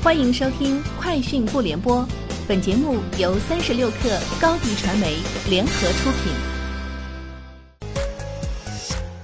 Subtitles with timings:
[0.00, 2.02] 欢迎收听《快讯不联播》，
[2.46, 5.16] 本节目由三十六克高低传媒
[5.50, 6.32] 联合出品。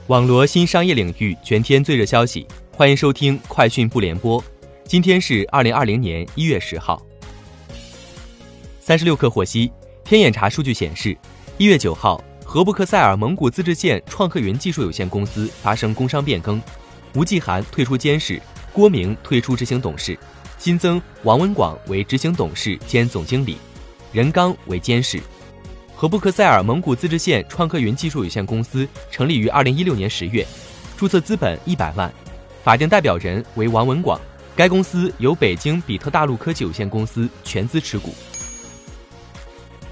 [0.08, 4.42] 网罗新商业领域全天最热消息，欢迎收听《快讯不联播》。
[4.84, 7.00] 今天是二零二零年一月十号。
[8.80, 9.70] 三十六克获悉，
[10.04, 11.16] 天眼查数据显示，
[11.56, 16.60] 一月九号，和布克塞尔蒙古自治县创客云技术有限公司发生工商变更，
[17.14, 20.18] 吴继涵退出监事，郭明退出执行董事。
[20.64, 23.58] 新增王文广为执行董事兼总经理，
[24.14, 25.20] 任刚为监事。
[25.94, 30.42] 和布克塞尔蒙古自治县创客云技术有限公司成立于二零一六年十月，
[30.96, 32.10] 注册资本一百万，
[32.62, 34.18] 法定代表人为王文广。
[34.56, 38.14] 该公司由北京比特大陆科技有限公司全资持股。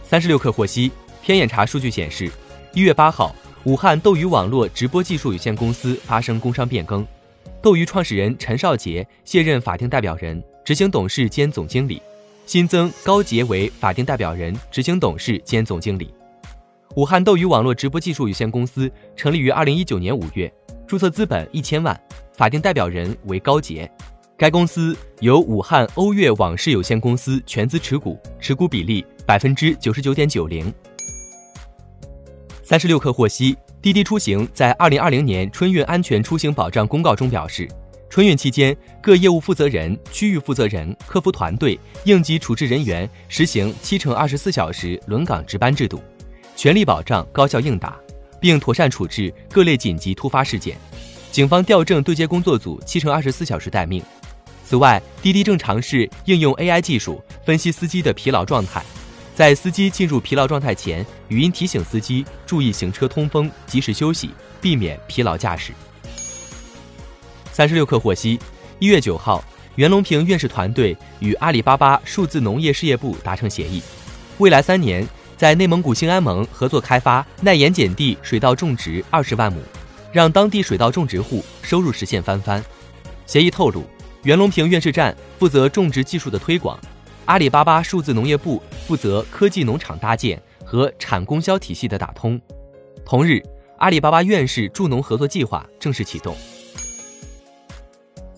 [0.03, 0.91] 三十六氪获悉，
[1.23, 2.33] 天眼查数据显示，
[2.73, 7.07] 一月八号，武汉斗鱼网络直播技术有限公司发生工商变更，
[7.61, 10.43] 斗鱼创始人陈少杰卸任法定代表人。
[10.65, 12.01] 执行董事兼总经理，
[12.47, 16.15] 新增高杰为法定代表人、执行董事兼总经理。
[16.95, 20.53] 武汉斗鱼网络直播技术有限公司成立于二零一九年五月，
[20.87, 22.01] 注册资本一千万，
[22.33, 23.91] 法定代表人为高杰。
[24.37, 30.73] 该公司由武汉欧悦网视有限公司全资持股，持股比例百分之九十九点九零。
[32.63, 37.69] 三十六氪获悉，滴滴出行在二零二零年春运安全出行保障公告中表示。
[38.13, 45.99] 春运期间，各业务负责人、区域负责人、客服团队、应急处置人员实行七乘二十四小时轮岗值班制度，
[46.55, 47.99] 全力保障高效应答，
[48.39, 50.77] 并妥善处置各类紧急突发事件。
[51.31, 54.03] 警方调证对接工作组七乘二十四小时待命。
[54.63, 58.85] 此外，滴滴正尝试应用 AI 技术分析司机的疲劳状态，
[59.35, 64.29] 在司机进入疲劳状态前，语音提醒司机注意行车通风、及时休息，
[64.61, 65.73] 避免疲劳驾驶。
[67.53, 68.39] 三十六氪获悉，
[68.79, 73.83] 一月九号，袁隆平院士团队与阿里巴巴数字农业事业部达成协议，
[74.39, 79.61] 未来三年在内蒙古兴安盟合作开发耐盐碱地水稻种植二十万亩，
[80.13, 82.65] 让当地水稻种植户收入实现翻番。
[83.27, 83.85] 协议透露，
[84.23, 86.81] 袁隆平院士站负责种植技术的推广，
[87.27, 92.41] 阿里巴巴数字农业部负责科技农场搭建和产供销体系的打通。
[93.05, 93.43] 同日，
[93.77, 96.35] 阿里巴巴院士助农合作计划正式启动。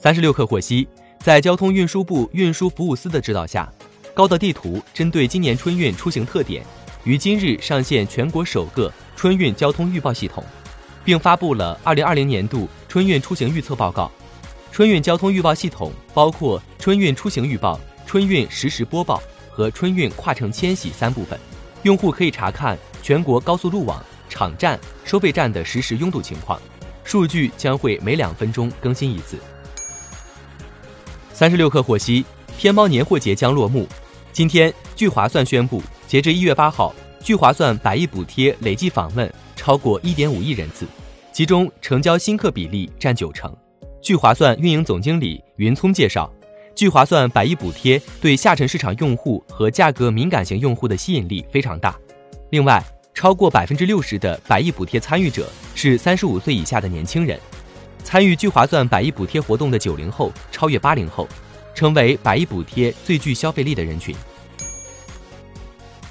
[0.05, 0.87] 三十六氪获悉，
[1.19, 3.73] 在交通运输部运输服务司的指导下，
[4.13, 6.63] 高德地图针对今年春运出行特点，
[7.05, 10.45] 于今日上线全国首个春运交通预报系统，
[11.07, 14.13] 并发布了二零二零年度春运出行预测报告。
[14.71, 21.41] 春运交通预报系统包括春运出行预报、春运实时播报和春运跨城迁徙三部分。
[21.83, 26.61] 用户可以查看全国高速路网、场站、收费站的实时拥堵情况，
[27.05, 29.39] 数据将会每两分钟更新一次。
[31.35, 32.25] 三十六氪获悉，
[32.57, 33.89] 天猫年货节将落幕。
[34.33, 40.87] 今天，聚划算宣布，截至一月八号，聚划算百亿补贴累计访问超过一点五亿人次，
[41.33, 43.53] 其中成交新客比例占九成。
[44.01, 46.33] 聚划算运营总经理云聪介绍，
[46.73, 51.99] 聚划算百亿补贴对下沉市场用户和价格敏感型用户的吸引力非常大。
[52.51, 52.81] 另外，
[53.13, 57.37] 超过百分之六十的百亿补贴参与者是三十五岁以下的年轻人。
[58.15, 61.29] 参与聚划算百亿补贴活动的九零后超越八零后，
[61.75, 64.15] 成为百亿补贴最具消费力的人群。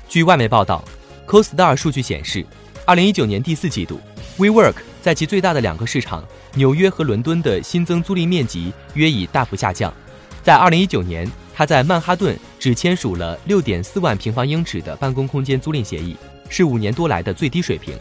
[0.10, 0.84] 据外媒报道
[1.26, 2.46] ，CoStar 数据显示，
[2.86, 4.02] 二零一九年第四季度
[4.38, 6.22] ，WeWork 在其最大的两个市场
[6.56, 9.94] 纽约和伦敦的新增租赁面积约已大幅下降。
[10.44, 11.26] 在二零一九年，
[11.56, 16.18] 它在曼哈顿只签署了六点四万平方英尺的办公空间租赁协议，
[16.50, 17.98] 是五年多来的最低水平。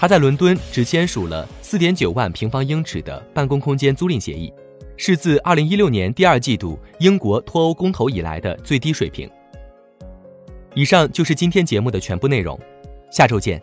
[0.00, 4.50] 他在伦敦只签署了四点九万平方英尺的办公空间租赁协议，
[4.96, 9.30] 是自二零一六年第二季度英国脱欧公投以来的最低水平。
[10.74, 12.58] 以上就是今天节目的全部内容，
[13.12, 13.60] 下周见。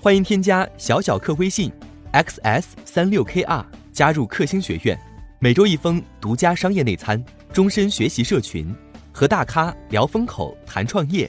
[0.00, 1.72] 欢迎添加小小客微信
[2.12, 4.96] ，xs 三六 kr 加入克星学院，
[5.40, 7.20] 每周一封独家商业内参，
[7.52, 8.72] 终身学习社群，
[9.10, 11.28] 和大咖聊风口谈创业。